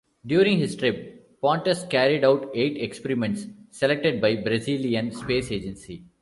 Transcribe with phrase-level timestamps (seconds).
[0.25, 6.05] During his trip, Pontes carried out eight experiments selected by the Brazilian Space Agency.